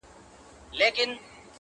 ت 0.73 1.09